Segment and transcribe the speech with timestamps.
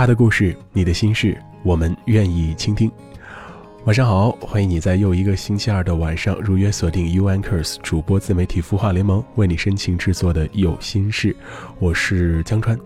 [0.00, 2.90] 他的故事，你的心事，我们愿意倾听。
[3.84, 11.36] 晚上好，欢迎你在又一个星期二的晚上如约锁定 U Anchors 主播自媒体孵化联盟为你深情制作的有心事，
[11.78, 12.80] 我是江川。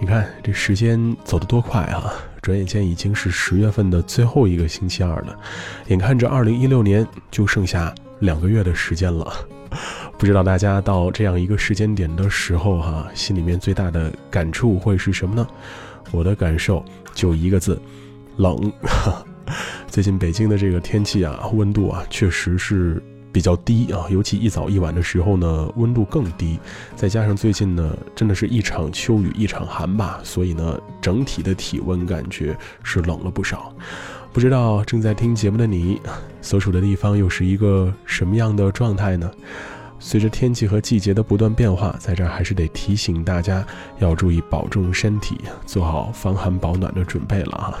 [0.00, 2.12] 你看这时间走得多快啊！
[2.42, 5.38] 转眼间已经是十月份的最后一个星期二了，
[5.86, 9.32] 眼看着二零一六年就剩下两个月的时间了。
[10.18, 15.46] 不知道大家到这样一个时间点的时候，哈，心里面最大的感触会是什么呢？
[16.10, 17.80] 我的感受就一个字，
[18.36, 18.72] 冷。
[19.88, 23.02] 最近北京的这个天气啊，温度啊，确实是。
[23.32, 26.58] 比较低啊，尤其一早一晚的时候呢，温度更低。
[26.96, 33.72] 再加上最近呢，真的是一场秋雨一场寒吧，所以呢，整体的体温感觉是冷了不少。
[34.32, 36.00] 不知道正在听节目的你，
[36.42, 39.30] 所处的地方又是一个什么样的状态呢？
[40.02, 43.64] 随着天气和季节的不断变化，在这儿还是得提醒大家
[43.98, 47.78] 要注意保重身体，做好防寒保暖的准备了啊！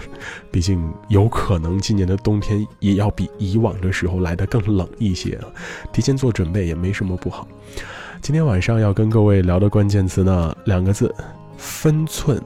[0.50, 5.40] 毕竟有可能今年的冬天也要比以往的时候来的更冷一些，
[5.92, 7.48] 提前做准备也没什么不好。
[8.20, 11.12] 今天晚上要跟各位聊的关键词呢，两个字：
[11.56, 12.40] 分寸。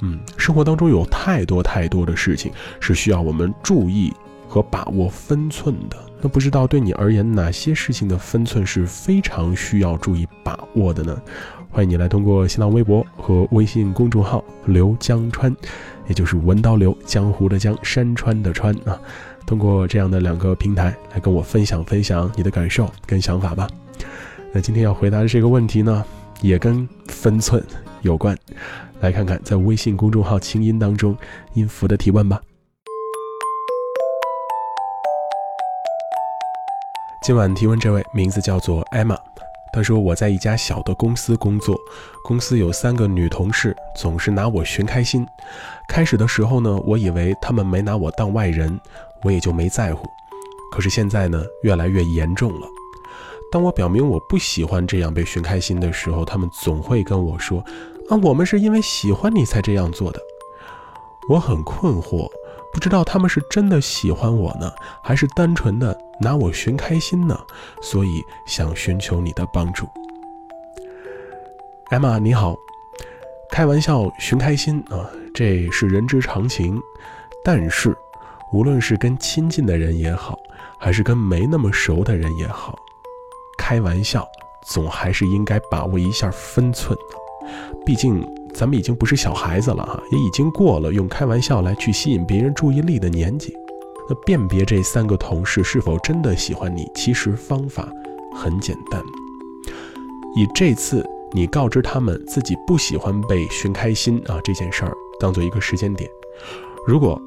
[0.00, 4.10] 嗯，生活当中有太多太多的事情是需要我们注意
[4.50, 5.96] 和把握分寸的。
[6.20, 11.16] 那不知道对你而言，哪些事情的分寸是非常需要注意把握的呢？
[11.70, 15.54] 欢迎你来通过新浪微博和微信公众号“刘江川”，
[16.08, 19.00] 也就是文刀刘江湖的江山川的川啊，
[19.46, 23.68] 通过这样的两个平台来跟我分享分享你的感受跟想法吧。
[24.52, 26.04] 那今天要回答的这个问题呢，
[26.42, 27.64] 也跟分寸
[28.02, 28.36] 有关，
[29.00, 31.16] 来看看在微信公众号清音当中
[31.54, 32.42] 音符的提问吧。
[37.22, 39.14] 今晚提问这位名字叫做艾玛，
[39.74, 41.78] 她说我在一家小的公司工作，
[42.24, 45.26] 公司有三个女同事，总是拿我寻开心。
[45.86, 48.80] 开始的时候呢，我以为她们没拿我当外人，
[49.22, 50.08] 我也就没在乎。
[50.72, 52.66] 可是现在呢，越来越严重了。
[53.52, 57.62] 当我表明我不喜欢这样被寻开心的时候，她们总会跟我说
[58.08, 60.18] ：“啊，我们是因为喜欢你才这样做的。”
[61.28, 62.30] 我很困惑。
[62.72, 64.72] 不知道他们是真的喜欢我呢，
[65.02, 67.38] 还是单纯的拿我寻开心呢？
[67.82, 69.88] 所以想寻求你的帮助。
[71.90, 72.56] 艾玛你好，
[73.50, 76.80] 开玩笑寻开心啊，这是人之常情。
[77.44, 77.96] 但是，
[78.52, 80.38] 无论是跟亲近的人也好，
[80.78, 82.78] 还是跟没那么熟的人也好，
[83.58, 84.26] 开玩笑
[84.62, 86.96] 总还是应该把握一下分寸
[87.84, 88.39] 毕竟。
[88.52, 93.54] 咱们已经不是小孩子了哈，也已经过了用开玩笑来去吸引别人注意力的年纪。
[94.08, 97.88] 那辨别这三个同事是否真的喜欢你，其实方法
[98.34, 99.00] 很简单，
[100.36, 106.10] 以这次你告知他们自己不喜欢被寻开心啊这件事儿当做一个时间点。
[106.86, 107.20] 如果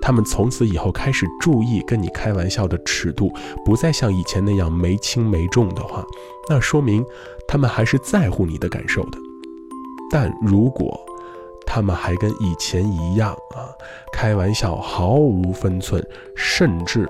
[0.00, 3.30] 他们从此以后开始注意跟你开玩笑的尺度，
[3.62, 6.02] 不再像以前那样没轻没重的话，
[6.48, 7.04] 那说明
[7.46, 9.18] 他们还是在乎你的感受的。
[10.10, 11.00] 但如果
[11.66, 13.70] 他们还跟以前一样啊，
[14.12, 16.04] 开玩笑毫无分寸，
[16.36, 17.08] 甚至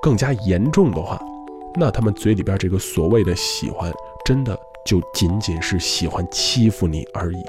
[0.00, 1.20] 更加严重的话，
[1.74, 3.92] 那他们嘴里边这个所谓的喜欢，
[4.24, 7.44] 真的就仅仅是喜欢欺负你而已。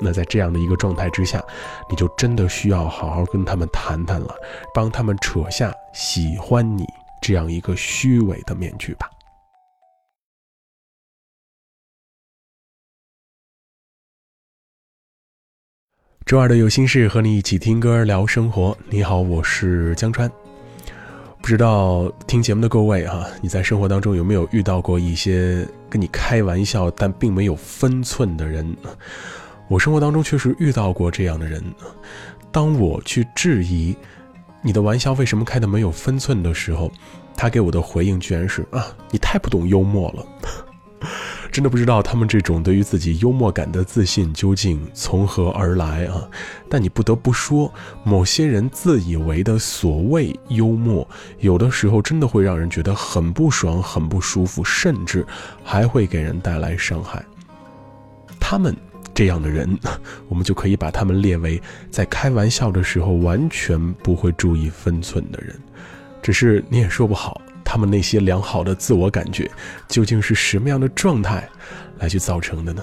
[0.00, 1.42] 那在这样的一个状态之下，
[1.88, 4.34] 你就真的需要好好跟他们谈谈了，
[4.72, 6.84] 帮他们扯下喜欢你
[7.20, 9.10] 这样一个虚伪的面具吧。
[16.28, 18.76] 周二的有心事和你一起听歌聊生活。
[18.90, 20.30] 你好，我是江川。
[21.40, 28.76] 不知道听节目的各位哈，你在生活当中有没有遇到过一些跟你开玩笑但并没有分寸的人？
[29.68, 31.64] 我生活当中确实遇到过这样的人。
[32.52, 33.96] 当我去质疑
[34.60, 36.92] 你的玩笑为什么开的没有分寸的时候，
[37.34, 41.08] 他给我的回应居然是啊，你太不懂幽默了。
[41.58, 46.22] 真的不知道他们这种对于自己幽默感的自信究竟从何而来啊！
[46.68, 47.74] 但你不得不说，
[48.04, 51.04] 某些人自以为的所谓幽默，
[51.40, 55.26] 有的时候真的会让人觉得很不爽、很不舒服，甚至
[55.64, 57.24] 还会给人带来伤害。
[58.38, 58.72] 他们
[59.12, 59.76] 这样的人，
[60.30, 61.60] 我们就可以把他们列为
[61.90, 65.58] 在开玩笑的时候完全不会注意分寸的人。
[66.22, 67.42] 只是你也说不好。
[67.70, 69.50] 他们那些良好的自我感觉，
[69.88, 71.46] 究竟是什么样的状态
[71.98, 72.82] 来去造成的呢？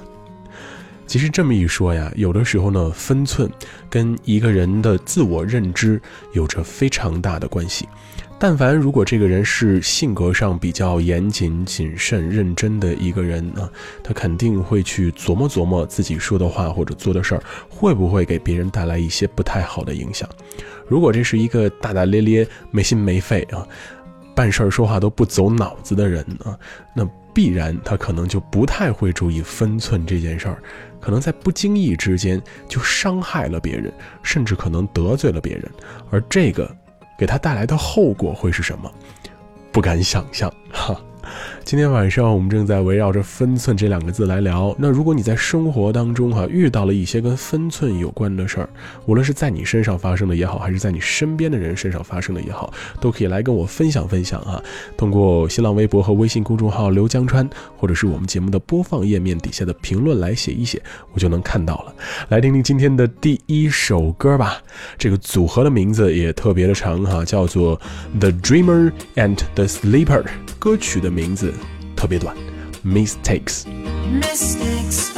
[1.07, 3.49] 其实这么一说呀，有的时候呢，分寸
[3.89, 5.99] 跟一个人的自我认知
[6.33, 7.89] 有着非常大的关系。
[8.37, 13.67] 但凡如果这个人是性格上比较严谨、谨慎、认真的一个人啊，
[14.03, 20.29] 他肯定会去琢磨琢磨自己说的话或者做的事儿会不会给别人带来一些不太好的影响。
[20.88, 23.65] 如果这是一个大大咧咧、没心没肺啊，
[24.35, 26.59] 办事儿说话都不走脑子的人啊，
[26.93, 27.03] 那
[27.33, 30.61] 必然他可能就不太会注意分寸这件事儿，
[30.99, 33.91] 可能在不经意之间就伤害了别人，
[34.21, 35.71] 甚至可能得罪了别人，
[36.11, 36.69] 而这个。
[37.17, 38.91] 给他带来的后果会是什么？
[39.71, 40.99] 不敢想象，哈。
[41.63, 44.75] 今天晚上我们正在围绕着分寸这两个字来聊。
[44.77, 48.69] 那如果你在生活当中哈遇到了一些跟分寸有关的事儿，
[49.06, 54.62] 无论是在你身上发生的也好，还是在你身边的人身上发生的也好，都可以来跟我分享分享啊。
[54.95, 60.81] 通过新浪微博和微信公众号刘江川，或者是我们节目的播放页面底下的评论来写一写，
[61.13, 61.95] 我就能看到了。
[62.30, 64.62] 来听听今天的第一首歌吧。
[64.98, 67.80] 这个组合的名字也特别的长哈，叫做
[68.19, 70.24] The Dreamer and the Sleeper。
[70.60, 71.54] 歌曲的名字
[71.94, 72.34] 特别短，
[72.84, 75.10] Mistakes。Mistakes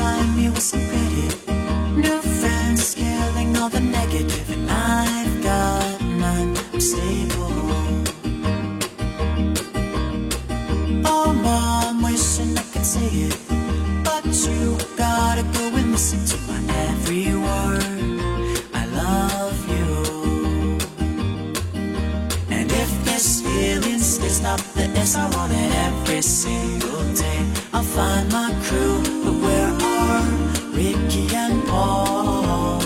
[26.18, 30.26] every single day I'll find my crew But where are
[30.74, 32.82] Ricky and Paul?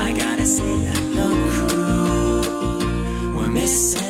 [0.00, 4.09] I gotta say that the crew We're missing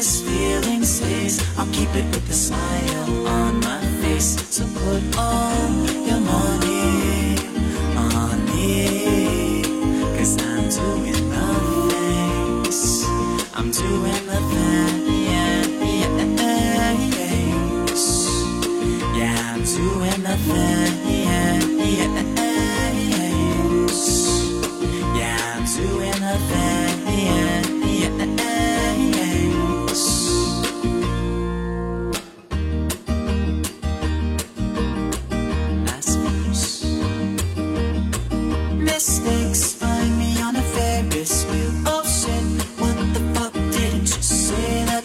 [0.00, 1.36] this feeling stays.
[1.58, 4.30] I'll keep it with a smile on my face.
[4.48, 5.70] So put all
[6.08, 7.36] your money
[8.08, 9.62] on me.
[10.16, 12.70] Cause I'm doing nothing.
[13.52, 14.29] I'm doing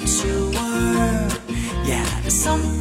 [0.05, 1.29] you were.
[1.87, 2.74] Yeah, something.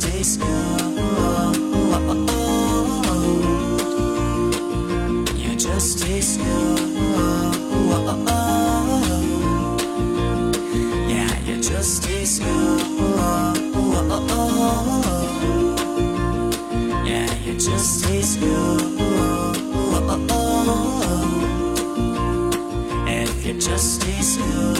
[0.00, 1.52] mistakes now.
[5.36, 6.76] You just stay slow.
[11.08, 12.78] Yeah, you just stay slow.
[17.04, 18.78] Yeah, you just stay slow.
[23.06, 24.79] If you just stay slow.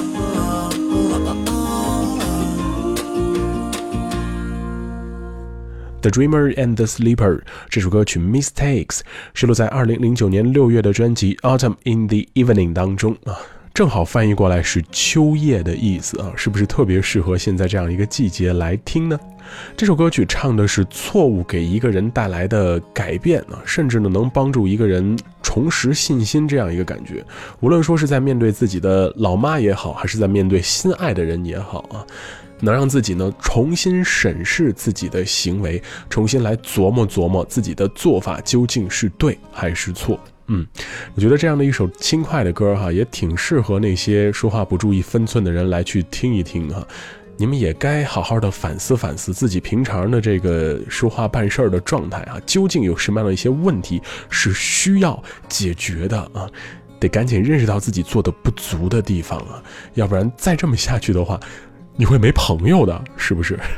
[6.03, 8.87] The Dreamer and the Sleeper 这首歌曲《Mistakes》
[9.35, 13.37] 收录在2009年6月的专辑《Autumn in the Evening》当中啊。
[13.75, 19.21] 正好翻译过来是秋夜的意思啊，是不是特别适合现在这样一个季节来听呢？
[19.77, 27.23] 这首歌曲唱的是错误给一个人带来的改变啊，甚至呢能帮助一个人重拾信心这样一个感觉。
[27.61, 32.05] 无论说是在面对自己的老妈也好，还是在面对心爱的人也好啊。
[32.61, 40.19] 能让自己呢重新审视自己的行为，重新来琢磨琢磨自己的做法究竟是对还是错。
[40.47, 40.67] 嗯，
[41.15, 46.87] 我觉得这样的一首轻快的歌哈，也挺适合那些说话不注意分寸的人来去听一听哈。
[47.37, 56.47] 你们也该好好的反思反思自己平常的这个说话办事儿的状态啊，究竟有什么样的一些问题是需要解决的啊？
[56.99, 59.63] 得赶紧认识到自己做的不足的地方啊，
[59.95, 61.41] 要不然再这么下去的话。
[61.97, 63.59] 你会没朋友的，是不是？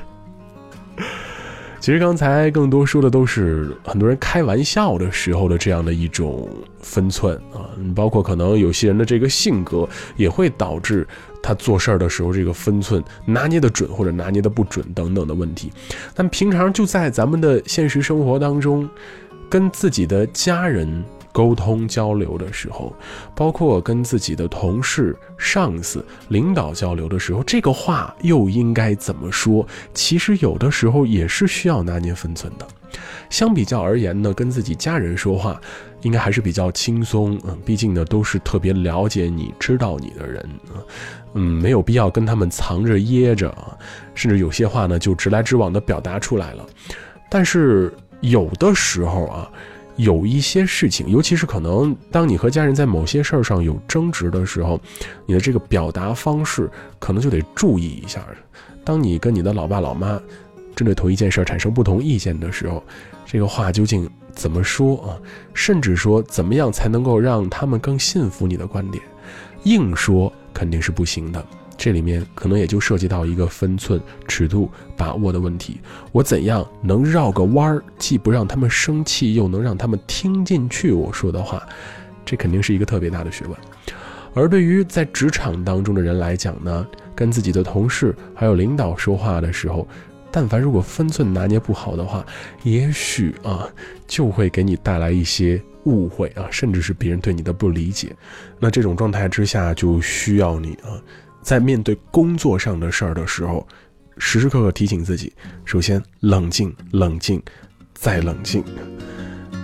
[1.81, 6.49] 其实刚才更多说的都是很多人开玩笑的时候的这样的一种
[6.81, 11.05] 分寸啊，包括可能有些人的这个性格也会导致
[11.43, 15.73] 他做事儿的时候这个分寸拿捏的准或者拿捏的不准等等的问题。
[16.15, 18.89] 但平常就在咱们的现实生活当中，
[19.51, 21.05] 跟自己的家人。
[21.33, 22.95] 沟通交流的时候，
[23.35, 29.67] 包括跟自己的同事、上司、领导交流的时候，这个话又应该怎么说？
[29.95, 32.69] 其实有的时候也是需要拿捏分寸的。
[33.31, 35.59] 相比较而言呢，跟自己家人说话
[36.03, 37.41] 应该还是比较轻松。
[37.45, 40.77] 嗯，毕竟呢都是特别了解你、知道你的人啊。
[41.33, 43.75] 嗯，没有必要跟他们藏着掖着啊，
[44.15, 46.67] 甚至有些话呢就直来直往的表达出来了。
[47.31, 49.51] 但是有的时候啊。
[50.03, 54.81] 有一些事情，尤其是可能当你和家人在某些事儿上有争执的时候，
[55.27, 58.25] 你的这个表达方式可能就得注意一下。
[58.85, 60.21] 当你跟你的老爸老妈
[60.75, 62.83] 针对同一件事产生不同意见的时候，
[63.25, 65.19] 这个话究竟怎么说啊？
[65.55, 69.03] 甚至说怎么样才能够让他们更信服你的观点？
[69.65, 71.47] 硬说肯定是不行的。
[71.77, 75.81] 这里面可能也就涉及到一个分寸、尺度把握的问题。
[76.13, 81.67] 我怎样能绕个弯儿，既不让他们生气，又能让他们听进去我说的话？
[82.25, 83.57] 这肯定是一个特别大的学问。
[84.35, 89.87] 而对于在职场当中的人来讲呢，跟自己的同事还有领导说话的时候，
[90.31, 92.25] 但凡如果分寸拿捏不好的话，
[92.63, 93.69] 也许啊，
[94.07, 98.15] 就会给你带来一些误会啊，甚至是别人对你的不理解。
[98.59, 100.97] 那这种状态之下，就需要你啊。
[101.43, 103.67] 在面对工作上的事儿的时候，
[104.17, 105.33] 时时刻刻提醒自己：
[105.65, 107.43] 首先冷静，冷静，
[107.95, 108.65] 再冷静。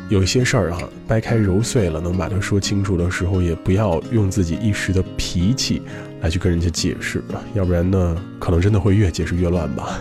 [0.09, 5.83] 有一些事儿啊，掰开揉碎了能把它说清楚的时候，也不要用自己一时的脾气
[6.21, 7.23] 来去跟人家解释，
[7.55, 10.01] 要不然呢，可能真的会越解释越乱吧。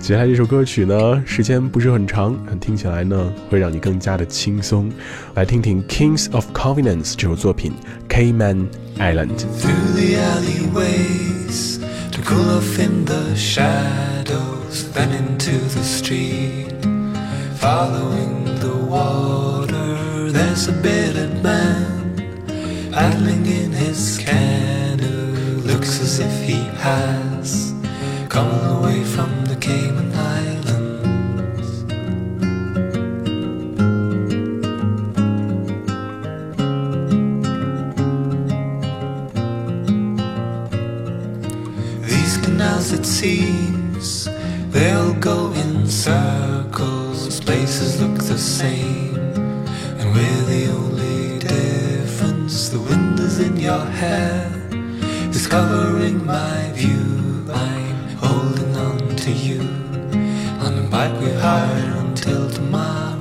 [0.00, 4.90] 接下来这首歌曲呢，时间不是很长，听起来呢会让你更加的轻松。
[5.34, 7.72] 来听听 Kings of Convenience 这首作品
[8.08, 8.66] Cayman
[8.98, 11.78] Island。Through the alleyways
[12.10, 16.72] to cool off in the shadows, then into the street.
[17.60, 22.16] Following the water, there's a bearded man
[22.90, 25.62] paddling in his canoe.
[25.64, 27.72] Looks as if he has
[28.28, 29.04] come away
[60.97, 63.16] like we hide until tomorrow.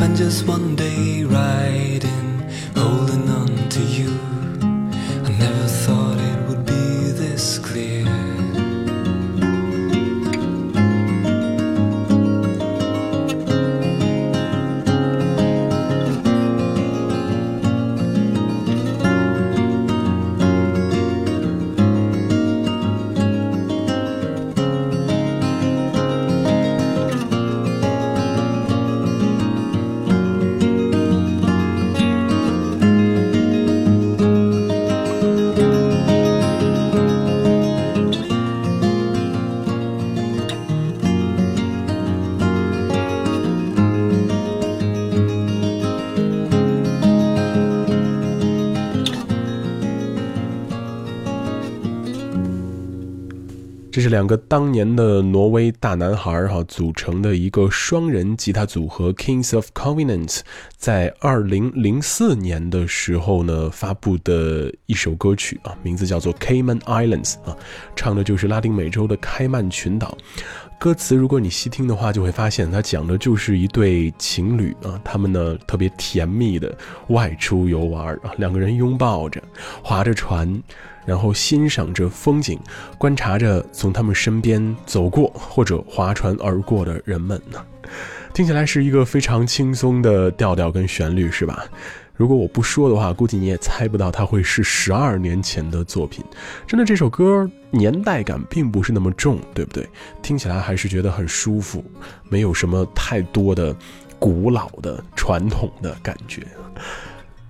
[0.00, 3.29] Spend just one day riding, holding
[54.00, 60.40] 这是两个当年的挪威大男孩哈组成的一个双人吉他组合 Kings of Convenience，
[60.78, 67.54] 在二零零四年的时候呢发布的一首歌曲啊，名字叫做 Cayman Islands 啊，
[67.94, 70.16] 唱的就是拉丁美洲的开曼群岛。
[70.78, 76.74] 歌词如果你细听的话，就会发现它讲的就是一对情侣啊，他们呢特别甜蜜的
[77.08, 79.42] 外出游玩啊，两个人拥抱着，
[79.82, 80.58] 划着船。
[81.10, 82.56] 然后欣赏着风景，
[82.96, 87.58] 观察着从他们身边走过或者划船而过的人们呢，
[88.32, 91.64] 听起来是一个非常轻松的调调跟旋律，是吧？
[92.14, 96.24] 如果我不说的话，估计你也猜不到它会是十二年前的作品。
[96.64, 99.84] 真的，这首歌年代感并不是那么重，对不对？
[100.22, 101.84] 听起来还是觉得很舒服，
[102.28, 103.74] 没有什么太多的
[104.16, 106.46] 古老的传统的感觉。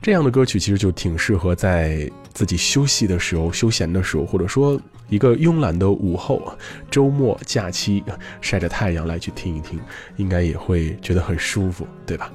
[0.02, 4.80] 这样的歌曲其实就挺适合在自己休息的时候、休闲的时候，或者说
[5.10, 6.42] 一个慵懒的午后、
[6.90, 8.02] 周末假期
[8.40, 9.78] 晒着太阳来去听一听，
[10.16, 12.32] 应该也会觉得很舒服，对吧？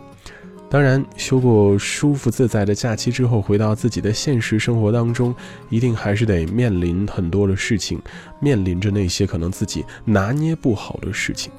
[0.69, 5.33] 当然，休过舒服自在的假期之后，回到自己的现实生活当中，
[5.69, 7.99] 一定还是得面临很多的事情，
[8.39, 11.51] 面临着那些可能自己拿捏不好的事情。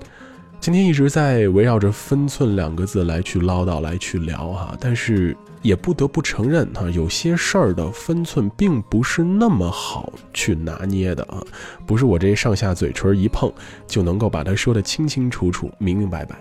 [0.61, 5.37] 今天一直在围绕着“分寸”两个字来去唠叨、来去聊哈，但是。
[5.63, 11.43] 也不得不承认哈，有些事儿的分寸并不是那么好去拿捏的啊，
[11.85, 13.53] 不是我这上下嘴唇一碰
[13.85, 16.37] 就能够把它说得清清楚楚、明明白白。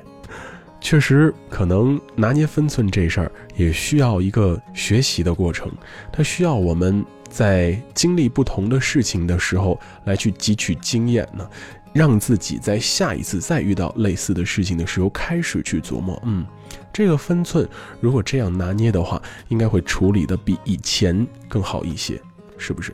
[0.79, 5.71] 确实，可能拿捏分寸这事儿也需要一个学习的过程，
[6.11, 11.49] 它需要我们在经历不同的事情的时候来去汲取经验呢。
[11.95, 16.45] 让自己在下一次再遇到类似的事情的时候，开始去琢磨，嗯，
[16.91, 17.65] 这个分寸
[18.01, 22.21] 如果这样拿捏的话，应该会处理的比以前更好一些，
[22.57, 22.93] 是不是？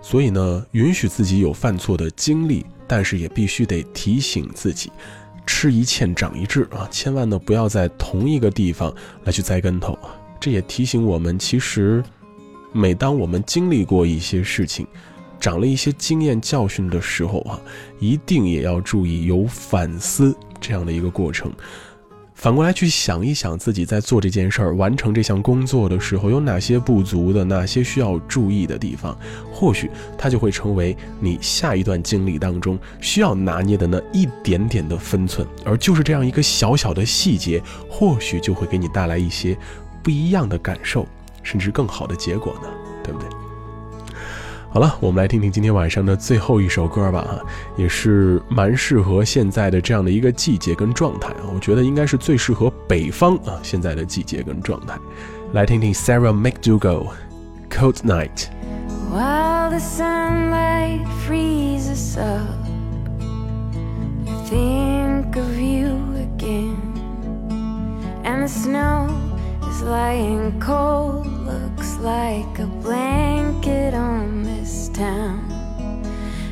[0.00, 4.92] 所以呢，允许自己有犯错的经历，但是也必须得提醒自己，
[5.44, 9.98] 吃一堑长一智啊，千万呢不要在同一个地方来去栽跟头。
[10.38, 12.04] 这也提醒我们，其实
[12.70, 14.86] 每当我们经历过一些事情。
[15.38, 17.60] 长了一些经验教训的时候啊，
[17.98, 21.52] 一定也要注意有反思这样的一个过程。
[22.34, 29.18] 反过来去想一想，自己在做这件事儿、完成这项工作的时候，有哪些不足的，哪些需要注意的地方，
[29.50, 35.48] 或许它就会成为你下一段经历当中需要拿捏的那一点点的分寸。
[35.64, 39.56] 而就是这样一个小小的细节，或许就会给你带来一些
[40.02, 41.06] 不一样的感受，
[41.42, 42.68] 甚至更好的结果呢，
[43.02, 43.45] 对不对？
[44.76, 47.40] 好了，我们来听听今天晚上的最后一首歌吧，哈，
[47.78, 54.94] 也是蛮适合现在的这样的一个季节跟状态啊，我觉得应该是最适合北方啊现在的季节跟状态。
[55.54, 57.06] 来听听 Sarah McDougal
[57.70, 58.48] Cold Night。
[59.10, 62.44] While the sunlight freezes up,
[64.26, 66.76] I think of you again,
[68.24, 69.08] and the snow
[69.70, 75.48] is lying cold, looks like a blanket on this town.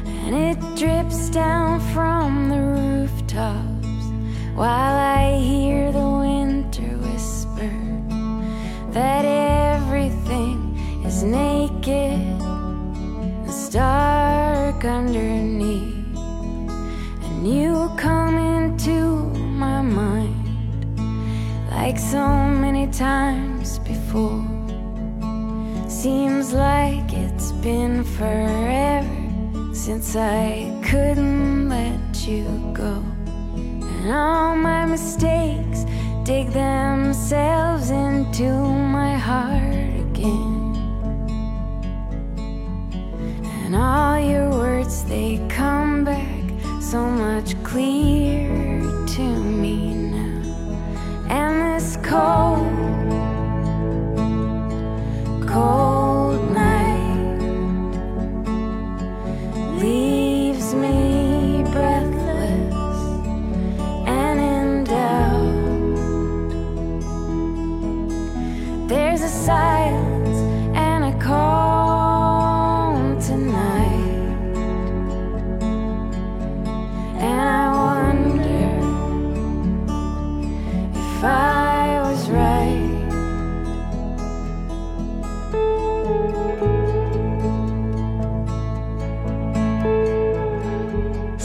[0.06, 4.04] And it drips down from the rooftops
[4.54, 7.74] while I hear the winter whisper
[8.92, 12.20] that everything is naked
[13.42, 16.16] and stark underneath.
[17.24, 19.24] And you come into
[19.58, 20.46] my mind
[21.72, 22.24] like so
[22.64, 24.63] many times before.
[26.04, 29.08] Seems like it's been forever
[29.72, 33.02] since I couldn't let you go.
[33.56, 35.86] And all my mistakes
[36.22, 40.76] dig themselves into my heart again.
[43.64, 46.44] And all your words, they come back
[46.82, 50.42] so much clearer to me now.
[51.30, 53.03] and this cold,
[55.54, 57.38] cold night
[59.80, 62.74] leaves me breathless
[64.20, 65.54] and in doubt.
[68.88, 69.83] There's a silence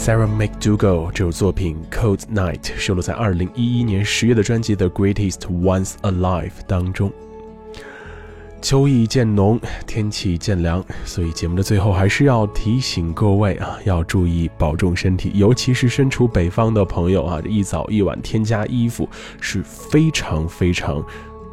[0.00, 7.12] Sarah McDougal 这首作品《Cold Night》收录在二零一一年十月的专辑《The Greatest Ones Alive》当中。
[8.62, 19.06] 秋意渐浓，天气渐凉，所以节目的最后还是要提醒各位啊，要注意保重身体，尤其是身处北方的朋友啊，一早一晚添加衣服
[19.38, 21.04] 是非常非常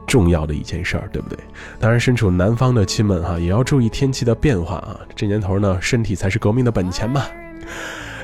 [0.07, 1.37] 重要的一件事儿，对不对？
[1.81, 7.25] 当然，身处南方的亲们哈，也要注意天气的变化啊，这年头呢，身体才是革命的本钱嘛。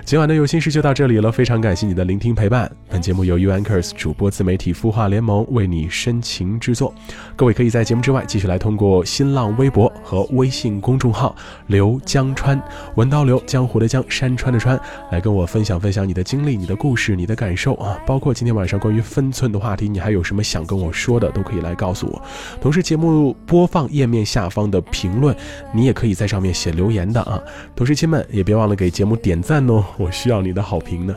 [0.06, 2.70] 今晚的有心事就到这里了，非常感谢你的聆听陪伴。
[2.90, 6.94] 本节目由 U Anchors 主播自媒体孵化联盟为你深情制作。
[7.38, 11.34] 各位可以在节目之外继续来通过新浪微博和微信公众号
[11.68, 12.62] “刘江川
[12.96, 14.78] 文刀刘江湖的江山川的川”
[15.10, 22.22] 来跟我分享分享你的经历、你的故事、你的感受啊，包括今天晚上关于分寸的话题，你还有什么想跟我说的，都可以来告诉我。
[22.60, 25.34] 同时，节目播放页面下方的评论，
[25.74, 27.42] 你也可以在上面写留言的啊。
[27.74, 29.84] 同时，亲们也别忘了给节目点赞哦。
[29.98, 31.16] 我需要你的好评呢。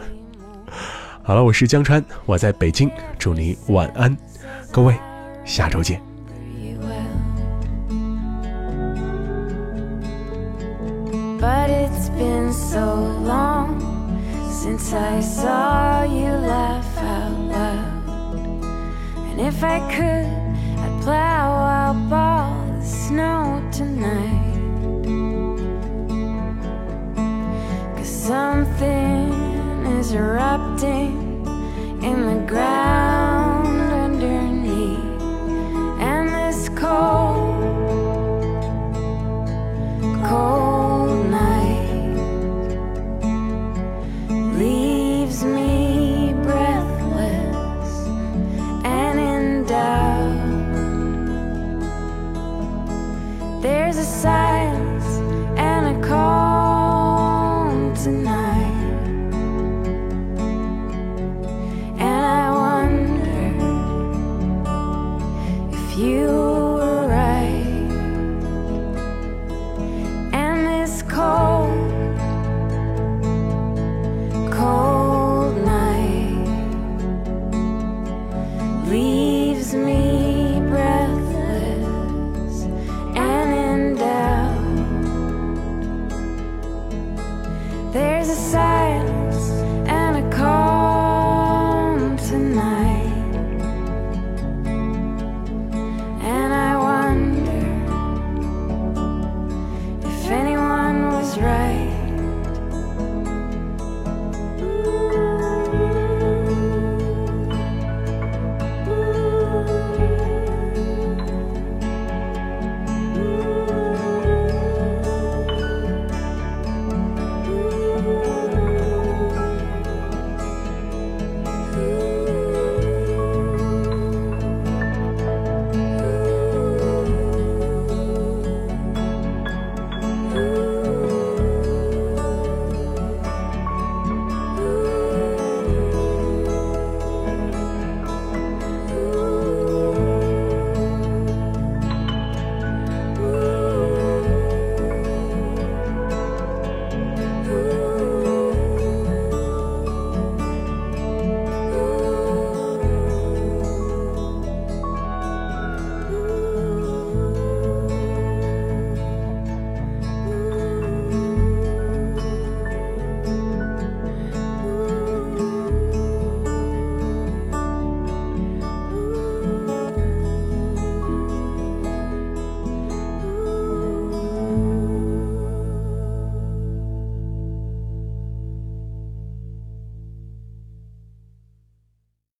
[1.22, 4.16] 好了，我是江川，我在北京，祝你晚安，
[4.70, 4.94] 各位，
[5.44, 6.00] 下周见。
[28.26, 31.46] Something is erupting
[32.02, 35.22] in the ground underneath,
[36.00, 37.35] and this cold,